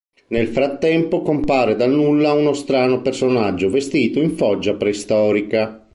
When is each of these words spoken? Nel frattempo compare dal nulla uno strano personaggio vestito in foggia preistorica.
Nel 0.29 0.47
frattempo 0.47 1.21
compare 1.21 1.75
dal 1.75 1.91
nulla 1.91 2.33
uno 2.33 2.53
strano 2.53 3.03
personaggio 3.03 3.69
vestito 3.69 4.19
in 4.19 4.35
foggia 4.35 4.73
preistorica. 4.73 5.87